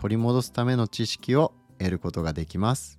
[0.00, 2.98] 取り戻すための知識を得ることができます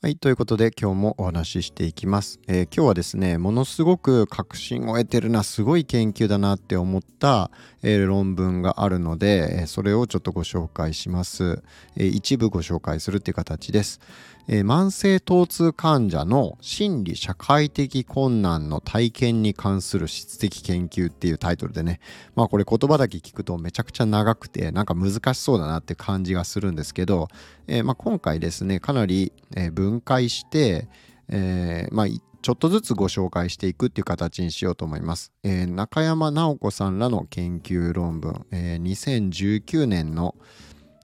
[0.00, 0.14] はい。
[0.14, 7.50] ということで今日もお話ししていきます、えー、今日はですね、ものすごく確信を得てるな、すごい研究だなって思った、
[7.82, 11.64] えー、論文があるので、それをちょっとご紹介します、
[11.96, 14.00] えー、一部ご紹介するっていう形です。
[14.48, 22.00] えー、慢性疼痛患者の心理社会的困難の体験に関する質的研究っていうタイトルでね
[22.34, 27.28] まあこれ言葉だけ聞くとめちゃくちゃ長くてなんか難しそうだなって感じがするんですけど、
[27.66, 30.88] えー、まあ今回ですねかなり、え分解して、
[31.28, 32.06] えー、まあ
[32.40, 35.32] ちょっとずつご紹介していくっていう形にしようと思います。
[35.42, 40.34] えー、中山直子さんらの研究論文、えー、2019年の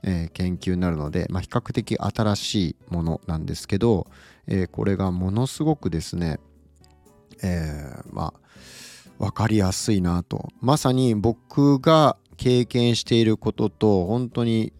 [0.06, 4.06] えー、研究になるので、まあ、比較的新しいものなんですけど、
[4.46, 6.38] えー、これがものすごくですね、
[7.42, 8.40] えー、まあ
[9.18, 10.50] 分かりやすいなと。
[10.60, 14.72] まさに僕が経験していることと本当に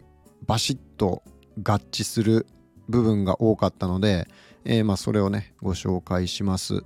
[0.46, 1.22] バシッと
[1.62, 2.46] 合致する
[2.88, 4.28] 部分が多かったので、
[4.64, 6.84] えー、まあそれをねご紹介します、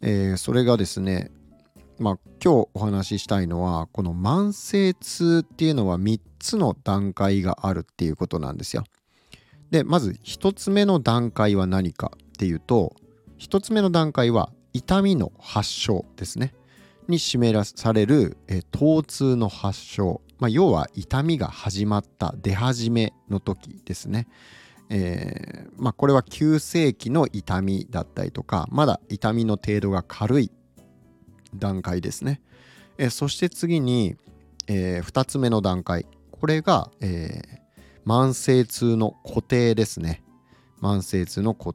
[0.00, 1.30] えー、それがですね
[1.98, 8.84] まあ、今日お話ししたいのはこの慢性痛っていうのは3つの段階があるっていうことなんですよ。
[9.70, 12.94] でまず1つ目の段階は何かっていうと
[13.38, 16.54] 1つ目の段階は痛みの発症ですね。
[17.08, 24.26] に示らされる、え疼痛の発症、まあ、要は痛みが始まった出始めの時ですね。
[24.90, 30.50] えー、まあ、これは急性期の痛みだったりとかまだ痛みの程度が軽い
[31.56, 32.40] 段階ですね。
[32.98, 34.16] えそして次に、
[34.66, 36.06] えー、2つ目の段階。
[36.30, 40.22] これが、えー、慢性痛の固定ですね。
[40.80, 41.74] 慢性痛の固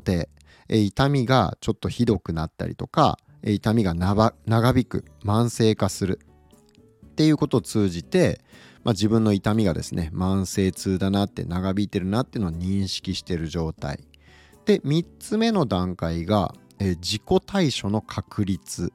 [0.00, 0.28] 定。
[0.68, 6.18] えー、痛みがちょっとひどくなったりとか、え痛みが長引く、慢性化する
[7.06, 8.40] っていうことを通じて、
[8.84, 14.04] まあ、自分の痛みがですね、慢性痛だなって長引いてるなっていうのを認識してる状態。
[14.66, 18.92] で、3つ目の段階が、え自己対処の確立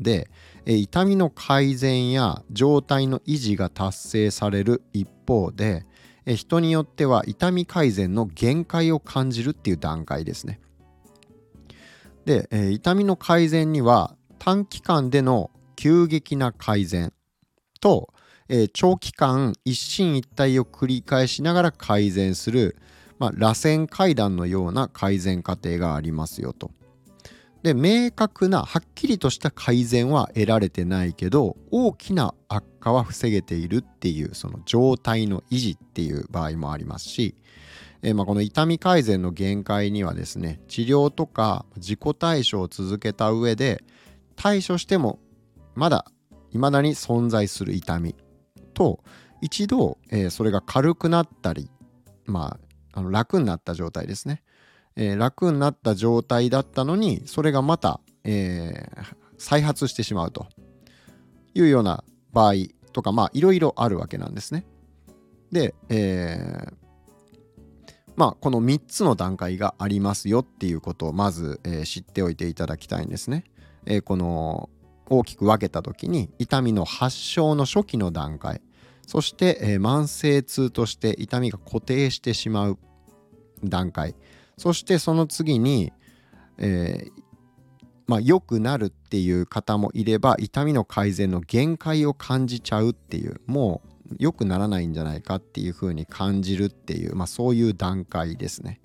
[0.00, 0.30] で、
[0.64, 5.84] え痛みの改善や状態の維持が達成される一方で、
[6.26, 10.60] え人によっては痛み改善の限界を感じるっていう段階ですね。
[12.24, 17.12] で、え痛みの改善には短期間での急激な改善
[17.80, 18.12] と、
[18.48, 22.76] え長期間一進一退を繰り返しながら改善する、
[23.18, 26.70] まあ、螺旋階段のような改善過程がありますよと。
[27.62, 37.34] で明確なはっきりとした改善は得られてないけど大きな悪化は防げているっていうその状態の維持っていう場合もありますし、
[38.02, 43.84] えー、まあこの痛み改善の限界にはですね治療とか自己対処を続けた上で
[44.36, 45.18] 対処しても
[45.74, 46.06] まだ
[46.52, 48.16] 未だに存在する痛み
[48.72, 49.04] と
[49.42, 51.70] 一度、えー、それが軽くなったり
[52.24, 54.42] まああの楽になった状態ですね。
[54.96, 60.46] えー、楽になった状態だったのにそれがまた、えー、再発してしまうと
[61.54, 62.54] いうような場合
[62.92, 64.66] とかまあいろいろあるわけなんですね。
[65.52, 66.72] で、えー、
[68.16, 73.44] まあこの3つの段階がありますよっていうことをまず、え、知っておいていただきたいんですね。
[73.86, 74.70] え、この
[75.08, 78.60] 大きく分けた時に痛みの発症の初期の段階
[79.06, 82.78] そして、え、慢性痛として痛みが固定してしまう
[83.64, 84.14] 段階
[84.60, 85.90] そしてその次に、
[86.58, 87.10] えー、
[88.06, 93.80] まあ、良くなるっていう方もいれば痛みの改善の限界を感じちゃうっていうも
[94.12, 98.82] う良くならないんじゃないかっていう風に感じるっていう、まあ、そういう段階ですね。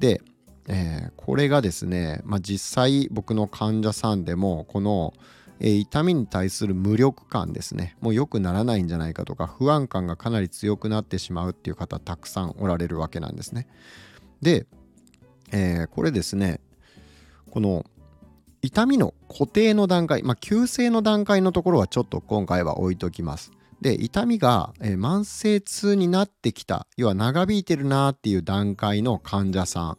[0.00, 0.20] で、
[0.66, 5.14] えー、これがですね、まあ、実際僕の患者さんでもこの、
[5.60, 13.68] えー、痛みに対する無力感ですねもう良くならないんじゃないかとか不安感がかなり強くなってしまうっていう方たくさんおられるわけなんですね。
[14.42, 14.66] で
[15.52, 16.60] えー、これですね
[17.50, 17.84] この
[18.62, 23.52] 痛みの固定の段階、まあ、急性の段階のところはちょっと今回は置いときます。
[23.80, 29.98] で痛みが、えー、慢性痛になってきた要は長引いてるなっていう段階の患者さん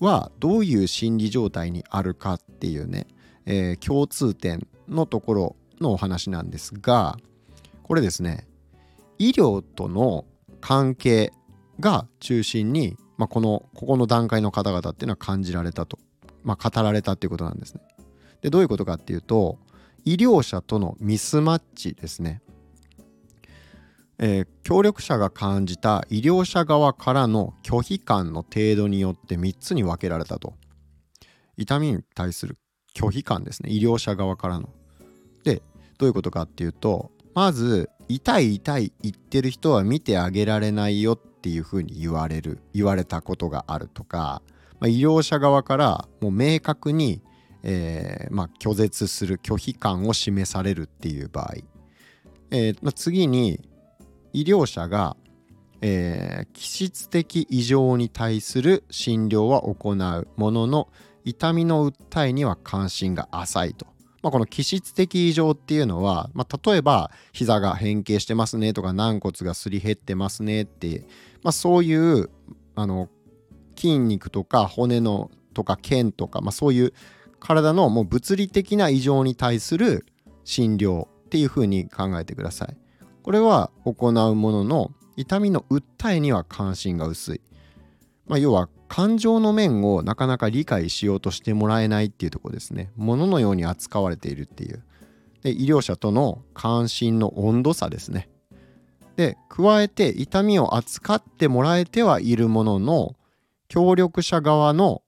[0.00, 3.06] はどういう心理状態にあるかっていうね、
[3.44, 7.18] えー、共通点のところのお話なんですが
[7.82, 8.48] これですね
[9.18, 10.24] 医療との
[10.60, 11.32] 関係
[11.80, 15.98] が中心に、まあ、このここの段階の方々っていうのは感じられたと、
[16.44, 17.82] まあ、語られたっていうことなんですね。
[18.40, 19.58] でどういうことかっていうと
[20.04, 22.40] 医療者とのミスマッチですね。
[24.20, 30.54] えー、協力者が感じた医療者側からの拒否感の程度によって3つに分けられたと。
[31.56, 32.56] 痛みに対する
[32.94, 34.68] 拒否感ですね医療者側からの。
[35.42, 35.62] で
[35.98, 44.42] どういうことかっていうとまず痛い痛い言ってる人は見てあげられないよっていうふうに言われる言われたことがあるとか、
[44.80, 47.22] まあ、医療者側からもう明確に、
[47.62, 51.54] えー、まあ、拒絶する拒否感を示されるっていう場合、
[52.50, 53.60] えー、まあ、次に
[54.32, 55.16] 医療者が、
[55.80, 60.88] えー、気質的異常に対する診療は行うものの
[61.24, 63.86] 痛みの訴えには関心が浅いと。
[64.22, 71.06] まあ、この気質的異常っていうのは、まあ、例えば膝が変形してますねとか軟骨がすり減ってますねって、
[71.42, 72.30] まあ、そういう
[72.74, 73.08] あの
[73.76, 76.92] 筋肉とか骨のとか腱とか、まあ、そういう
[77.40, 80.04] 体のもう物理的な異常に対する
[80.44, 82.76] 診療っていうふうに考えてください。
[83.22, 87.40] これは行うものの痛みの訴えには関心が薄い。
[88.26, 92.90] まあ、要は感情の面をなかなか理解しようとしてもらえないっていうとこですね。
[92.96, 94.82] もののように扱われているっていう。
[95.42, 98.28] で医療者との関心の温度差ですね。
[99.16, 103.16] で加えて痛みを扱ってもらえてはいるものの
[103.68, 105.02] 協力者側の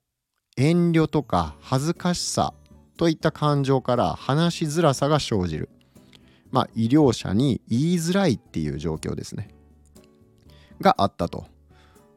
[0.57, 2.53] 遠慮とか恥ずかしさ
[2.97, 5.69] といった感情から話しづらさが生じる。
[6.51, 9.49] まあ医療者に言いづらいっていう状況ですね。
[10.81, 11.45] があったと。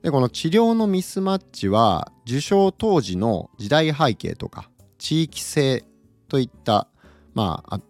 [0.05, 4.69] でこの治療のミスマッチは受賞当時の時代背景とか
[4.99, 5.83] 地域性
[6.29, 6.89] といった
[7.33, 7.81] まあ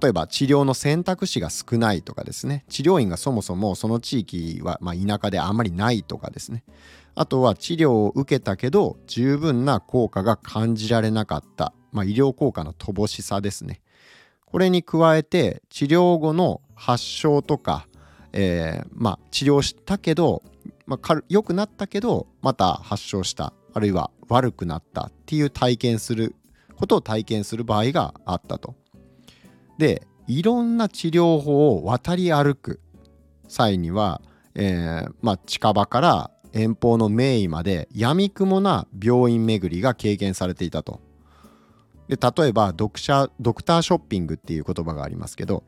[0.00, 2.64] 例えば治療の選択肢が少ないとかですね。
[2.68, 6.64] 治療院がそもそもその地域は、まあ、田舎であんまりないとかですね。
[7.14, 13.82] あとは治療を受けたけど十分な効果が感じられなかった、まあ、医療効果の乏しさですね。
[14.46, 17.88] これに加えて治療後の発症とか、
[18.32, 20.42] えー、まあ治療したけど
[20.88, 26.34] まあ、良くなったけどまた発症したあるいは悪くなったっていう体験する
[26.76, 28.74] ことを体験する場合があったと。
[29.76, 32.80] でいろんな治療法を渡り歩く
[33.48, 34.22] 際には、
[34.54, 41.00] えー、まあ、近場から遠方の名医までやみくもな病院巡りが経験されていたと。
[42.08, 45.64] で例えばドクシャドクターショッピングっていう言葉がありますけど、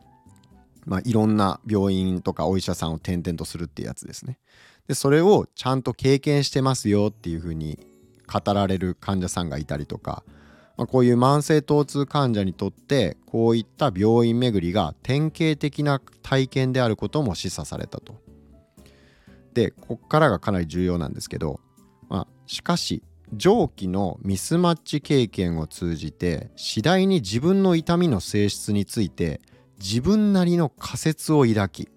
[0.87, 4.39] まあ、いろんな病院とかお医者さんを転々とするっていうやつですね。
[4.89, 7.79] でそれをちゃんと経験してますよっていうふうに
[8.27, 10.25] 語られる患者さんがいたりとか、
[10.77, 18.15] まあ、こういう慢性疼痛患者にとってこういった病院巡りが典型的な体験であることも示唆されたと。
[19.53, 21.61] でこっからがかなり重要なんですけど、
[22.09, 23.03] まあ、しかし
[23.33, 29.41] 上記のミスマッチ経験を通じて次第に自分の痛みの性質について
[29.79, 31.89] 自分なりの仮説を抱き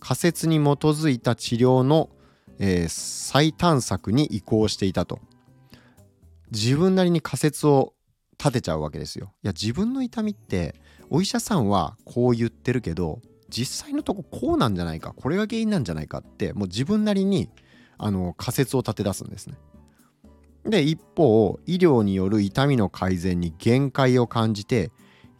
[0.00, 2.10] 仮説に基づいた治療の、
[2.58, 5.20] えー、再探索に移行していたと。
[6.50, 7.94] 自分なりに仮説を
[8.38, 9.32] 立てちゃうわけですよ。
[9.44, 10.74] いや自分の痛みって
[11.10, 13.20] お医者さんはこう言ってるけど
[13.50, 17.50] 実際のとここうなんじゃないかこれが原因なんじゃないかってもう自分なりに
[17.98, 19.56] あの仮説を立て出すんですね。
[20.64, 24.90] で一方医療による痛みの改善に限界を感じて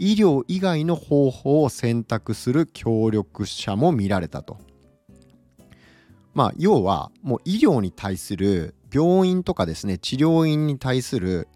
[0.01, 4.57] 医療以外の方法を選択する協力者も見られたと。
[6.33, 11.49] まあ要はもう医療に対する病院とかですね治療院に対する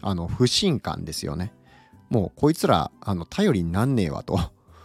[0.00, 1.52] あの不信感ですよね。
[2.08, 4.40] もうこいつらあの頼りになんねえわと。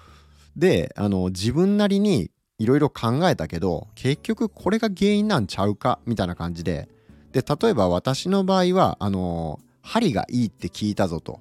[0.57, 5.99] であの自分なりにいろいろ考えたけど結局これが原因なんちゃうか？
[6.05, 6.89] みたいな感じで
[7.31, 11.39] で例えば私の場合はあの針がいいって聞いたぞと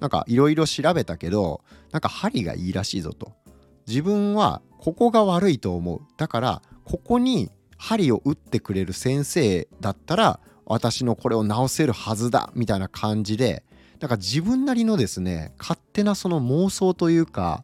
[0.00, 1.62] なんかいろいろ調べたけど
[1.92, 3.32] なんか針がいいらしいぞと
[3.86, 13.64] 自分はここが悪いと思うだからここに針を打ってくれる先生だったら私のこれを治せるはずだみたいな感じで
[14.00, 17.62] なんか自分なりのですね勝手なその妄想というか、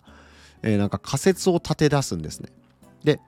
[0.62, 2.50] えー、なんか仮説を立て出すんですね。
[3.04, 3.20] で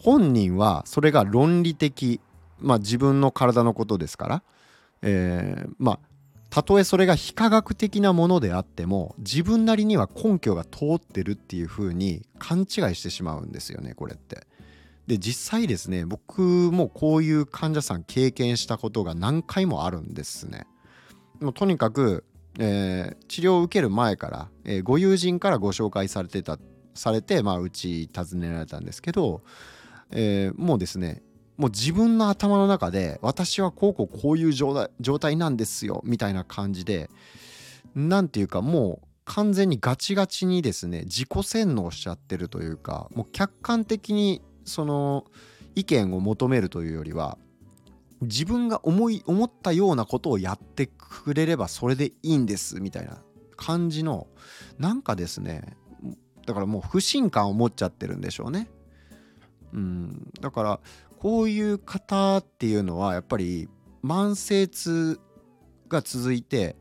[0.00, 2.20] 本人はそれが論理的
[2.58, 4.42] まあ自分の体のことですから、
[5.02, 6.00] えー、まあ
[6.50, 14.46] たとえそれが非科学的なものであっても自分なりには根拠が通ってるっていう風に勘違いしてしまうんですよねこれって。
[15.06, 20.66] で実際ですね僕もこういう患者さん経験したことが何回もあるんですね。
[21.40, 22.24] もうとにかく、
[22.58, 26.58] えー、治療を受ける前から、えー、ご友人からご紹介されてた
[26.94, 29.42] されて、まあ、うち訪ねられたんですけど、
[30.10, 31.22] えー、もうですね
[31.58, 37.10] もう自分の頭の中で私はこうこうこういう状態状態なんですよみたいな感じで
[37.94, 45.24] 何て言うかもう完全にガチガチにですね自己洗脳しちゃってるというかもう客観的にその
[45.74, 47.36] 意見を求めるというよりは
[48.22, 53.18] 自分が思い思ったようなことをやってくれればそれでいいんですみたいな
[53.56, 54.28] 感じの
[54.78, 55.76] なんかですね
[56.46, 58.70] だからもう不信感を持っちゃってるんでしょうね。
[59.74, 60.80] うん、だから
[61.18, 63.68] こういう方っていうのはやっぱり
[64.04, 65.18] 慢性痛
[65.88, 66.76] が続いて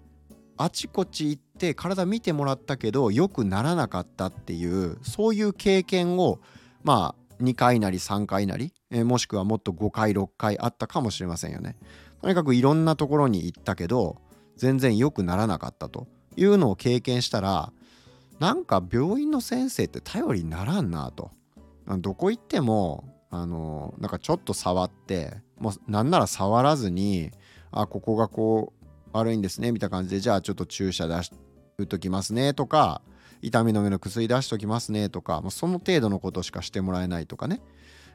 [0.58, 6.40] あちこち行って体見てもらったけど良くならなかったっていうそういう経験を
[6.84, 11.78] まあ2回なり3回なり、えー、もしくはもっと5回6回あったかもしれませんよね。
[12.22, 14.22] とにかくいろんなところに行ったけど
[14.56, 17.72] 全然良くならなかったというのを経験したら
[18.40, 21.32] なんか病院の先生って頼りにならんなと。
[22.00, 27.32] どこ行ってもあのなんかちょっと触ってもうなんなら触らずに
[27.72, 31.32] あここがこう悪いんですねみたいな感じでじゃあちょっと注射出し
[31.78, 33.02] 打っときますねとか
[33.42, 37.62] 痛み止めの薬出しときますねとか、まあ、その程度のことしかしてもらえないとかね、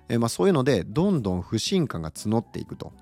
[0.09, 2.93] え、まあそういうのでどんどん不信感が募っていくと。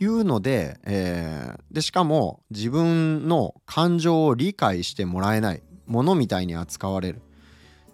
[0.00, 7.22] いうので,、えー、でしかも自分の感情を理解してもらえないものみたいに扱われる。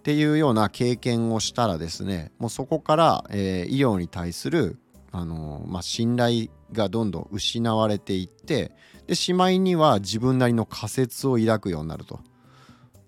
[0.09, 4.79] っていうような経験をしたらですねもうそこから、えー、医療に対する
[5.13, 8.73] あのまあ、信頼がどんどん失われていって
[9.07, 12.21] でしまいには自分なりの仮説を抱くようになると。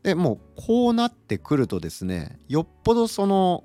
[0.02, 3.64] でもうこうなってくるとですねよっぽどその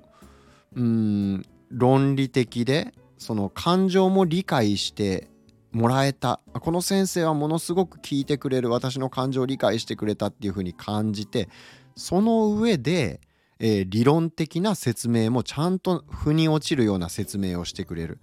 [0.74, 5.28] うん論理的でその感情も理解して
[5.72, 11.50] もらえたこの先生はものすごく聞いてくれる私の感情を理解してくれたっていうふうに感じて
[11.96, 13.20] その上で
[13.58, 18.18] えー、理論的な説明もちゃんと腑に落ちるような説明をしてくれる。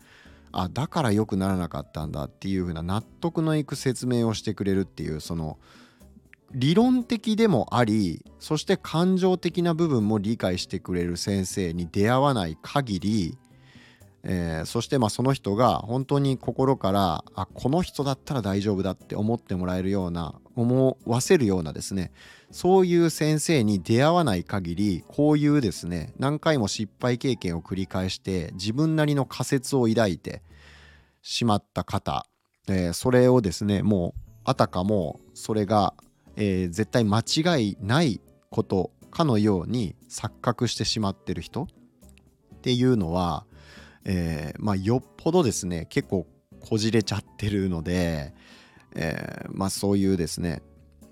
[0.54, 5.58] あだから良くならなかったんだっていうふうな納得のいく説明をしてくれるっていうその
[6.54, 13.38] 理論的でもありそして感情的な部分も理解してくれる先生に出会わない限り
[14.26, 22.12] えー、そしてまあその人が本当に心からあこの人だったら大丈夫だって思ってもらえるような思わせるようなですね
[22.50, 30.42] そういう先生に出会わない限りこういうですね何回も失敗経験を繰り返して自分なりの仮説を抱いて
[31.22, 32.26] しまった方、
[32.70, 35.94] えー、それをですねもうあたかもそれが、
[36.38, 41.68] えー、絶対間違いないことかのように錯覚してしまってる人っ
[42.62, 43.46] ていうのは
[44.06, 46.28] えー、まあ、よっぽどですね結構
[46.60, 48.34] こじれちゃってるので、
[48.96, 50.62] えー、まあ、そういうですね、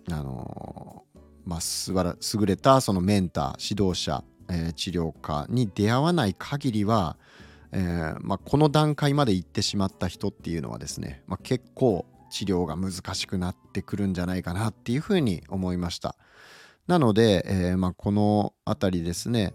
[0.10, 1.04] あの、
[1.46, 7.18] まあ、すばら優れたそのメンター指導者、えー、治療家に出会わない限りは、
[7.72, 16.16] えーまあ、この段階まで行ってしまった人っていうのはですね、まあ、結構治療が難しくなってくるんじゃないかなっていうふうに思いました。
[16.88, 19.54] なので、えーまあ、この辺りですね、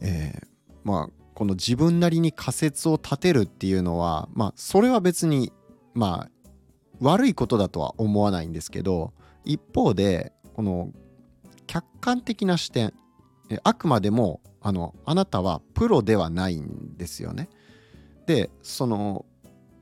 [0.00, 0.46] えー、
[0.82, 5.52] まあこの自分なりに仮説を立てるっていうのはまあそれは別に
[5.94, 6.30] まあ
[7.00, 9.12] 悪いことだとは思わないんですけど
[9.44, 10.90] 一方でこの
[11.66, 12.94] 客観的な視点
[13.62, 17.48] あくまでもあのあなたはプロではないんですよね。
[18.26, 19.26] でその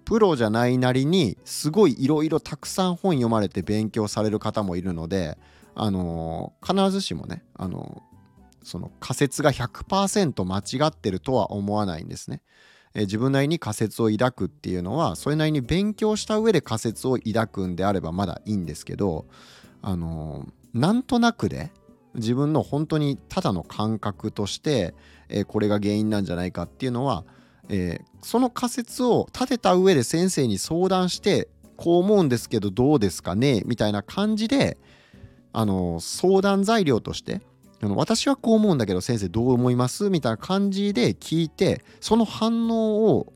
[0.04, 5.38] プロじゃないなりにすごいいろいろたくさん本読まれて勉強される方もいるので
[5.74, 8.02] あの必ずしもねあの
[8.62, 12.42] その仮説が100%間違ってるとは思わないんですね。
[12.94, 19.26] え自分なりに仮説を抱くっていうのはそれなりに勉強した上で仮説を抱くんであればまだいいんですけど
[19.80, 21.72] あのなんとなくで
[22.14, 24.94] 自分の本当にただの感覚として、
[25.30, 27.24] えこれが原因なんじゃないかっていうのは、
[27.70, 34.76] え、その仮説を立てた上で先生に相談してこう思うんですけどどうですかねみたいな感じで
[35.52, 37.40] あの相談材料として
[37.82, 40.08] 私はこう思うんだけど先生どう思います？
[40.08, 43.32] みたいな感じで聞いてその反応を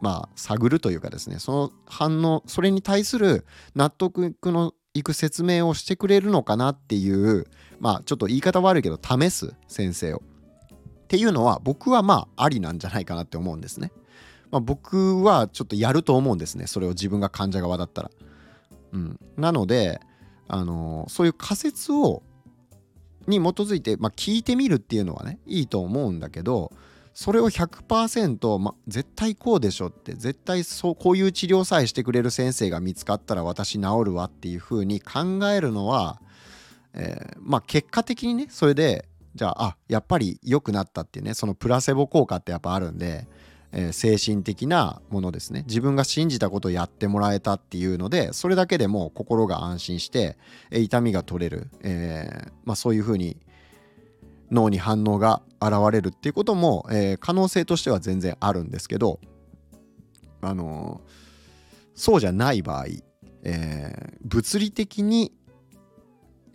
[0.00, 7.46] まあ探るというかですねその反応それに対する納得のいく説明をしてくれるのかなっていう
[7.80, 10.22] まあちょっと言い方悪いけど試す先生を
[11.04, 13.90] っていうのは僕はまあありなんじゃないかなって思うんですね。
[14.50, 18.10] まあ、僕はちょっとやると思うんですねそれを自分が患者側だったら。
[18.92, 20.00] うん、なので
[20.46, 22.22] あのそういう仮説を
[23.28, 26.72] に基づいて、まあ、聞いてみるっていうのはねいいと思うんだけど
[27.14, 36.20] それを100%、ま、絶対こうでしょって絶対そうこういう治療さえしてくれる先生が見つかったら私治るわっていうふうに考えるのは、
[36.94, 43.26] えー、まあ結果的にねそれでじゃああやっぱり良くなったっていうねそのプラセボ効果ってやっぱあるんで、
[43.72, 45.64] えー、精神的なものですね。
[45.66, 50.36] 自分が信じたことをやってもらえたっていうのでそれだけでも心が安心して、
[50.70, 53.36] えー、痛みが取れる、えーまあ、そういうふうに
[54.50, 59.20] 脳に反応が現れるっていうことも、え、可能性としては全然あるんですけど、
[60.40, 61.00] あの、
[61.94, 62.86] そうじゃない場合、
[63.42, 65.32] え、物理的に、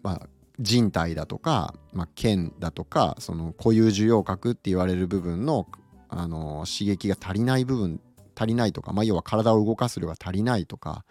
[0.02, 0.28] まあ、
[0.60, 5.68] 人体だとか、まあ、腱だとかその固有受容核って言われる部分の、
[6.20, 8.00] あの、刺激が足りない部分
[8.36, 11.06] 足りないとか、まあ、要は体を動かす量が足りないとか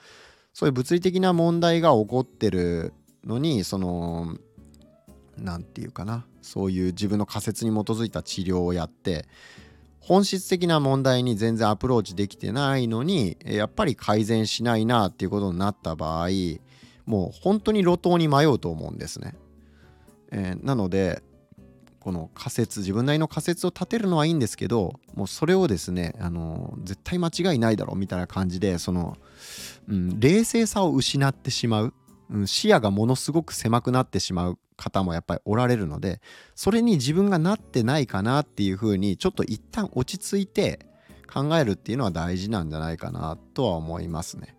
[0.52, 2.92] そういう物理的な問題が起こってる
[3.25, 4.37] のにその
[5.37, 9.26] 何て言うかなそういう自分の仮説に基づいた治療をやって
[10.00, 16.28] 本質的な問題に全然アプローチできてないのにやっぱり改善しないなっていうことになった場合
[17.06, 19.35] もう本当に路頭に迷うと思うんですね。
[20.30, 21.23] えー、なので
[22.02, 29.16] この仮説自分なりの仮説を立てるのはいいんですけどもうそれをですねあの絶対間違いないだろうみたいな感じでその、
[29.88, 31.94] うん、冷静さを失ってしまう、
[32.28, 36.21] うん、視野がものすごく狭くなってしまう方もやっぱりおられるので
[36.56, 40.80] それに自分がなってないかなっていうふうにちょっと一旦落ち着いて
[41.32, 44.56] 考えるっていうのは大事なんじゃないかなとは思いますね。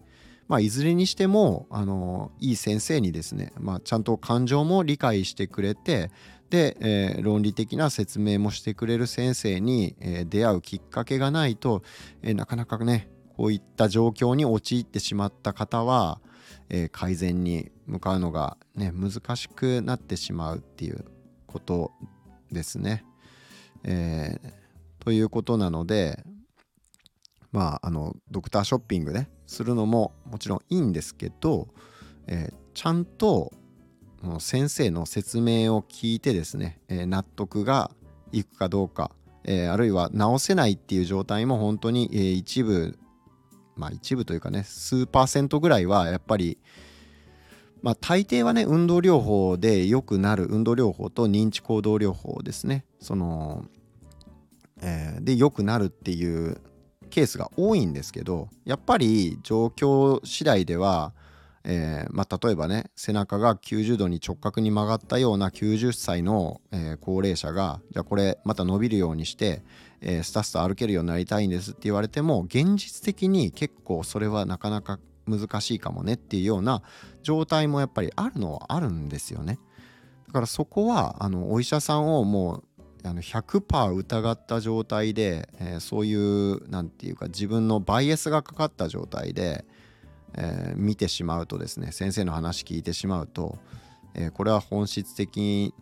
[0.53, 6.11] まあ、いずれにしてもあのいい先生にですね、まあ、ちゃんと感情も理解してくれて
[6.51, 11.81] で、えー、論理的な説明もしてくれる先生に、えー、出会うきっかけがないと、
[12.21, 16.21] えー、なかなかねこういった状況に陥ってしまった方は、
[16.69, 21.03] え、改善に向かうのがね難しくなってしまうっていう
[21.47, 21.93] こと
[22.51, 23.03] ですね。
[23.83, 26.23] えー、ということなので
[27.51, 31.67] まああのドクターショッピングねするのももちろんいいんですけど、
[32.27, 33.53] えー、ちゃんと
[34.39, 37.91] 先生の説明を聞いてですね、えー、納得が
[38.31, 39.11] いくかどうか、
[39.43, 42.97] えー、あるいは治せないっていう状態も本当に、えー、一部
[43.75, 46.57] まあ一部というかね数パーセントぐらいはやっぱり
[47.81, 52.85] まあ大抵はね運動療法で良くなる運動療法と認知行動療法ですね。
[52.99, 53.65] その、
[54.81, 56.61] えー、で良くなるっていう
[57.13, 61.13] ケースが多いんですけどやっぱり状況次第では
[61.65, 69.63] えー、まあ、例えばね背中が90度に直角に曲がったような90歳の、えー、高齢者がじゃあこれまた伸びるようにして、
[70.01, 76.83] えー、スタスタ歩けるようになりたいんですって言われても現実的に結構それはなかなか難しいかもねっていうような
[77.21, 79.57] 状態もやっぱりあるのはあるんですよね。
[80.27, 82.63] だからそこはあのお医者さんをもう
[83.05, 89.65] あの100%疑った状態で、えー、そういう何て言うか自分のバイアスがかかった状態で、
[90.35, 93.57] えー、見てしまうとですね先生の話聞いてしまうと、
[94.13, 95.73] えー、これは本質的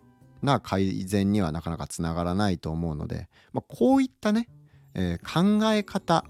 [0.42, 4.48] な改善にはなかなかつながらないと思うので、まあ、こういったね、
[4.96, 6.26] え、考え方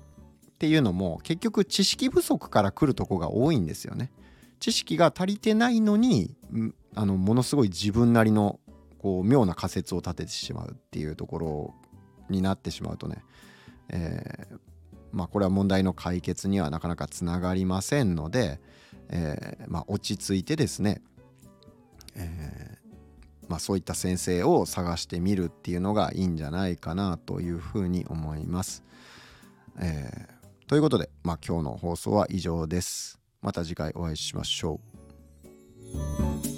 [0.45, 4.11] っていうのも結局知識不足から来るとこが多いんですよね。
[4.59, 6.35] 知識が足りてないのに
[6.93, 8.59] あのものすごい自分なりの
[9.01, 11.73] こう妙な仮説を立ててしまうっていうところ
[12.29, 13.23] になってしまうとね、
[13.89, 14.59] えー、
[15.11, 18.59] まあ、これは問題の解決にはなかなかつながりませんので、
[19.09, 21.01] えー、まあ、落ち着いてですね、
[22.15, 28.83] えー、まあ、そういった先生を探してみるっていうのがいいんじゃないかなというふうに思います。
[29.79, 30.11] え、
[30.67, 33.19] ということで、ま、今日の放送は以上です。
[33.41, 34.79] また次回お会いしましょ
[36.47, 36.50] う。